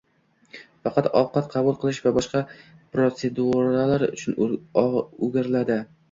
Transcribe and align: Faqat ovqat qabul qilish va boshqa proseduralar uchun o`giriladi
Faqat 0.85 1.07
ovqat 1.17 1.49
qabul 1.55 1.75
qilish 1.83 1.99
va 2.05 2.13
boshqa 2.15 2.41
proseduralar 2.95 4.05
uchun 4.07 4.57
o`giriladi 5.27 5.77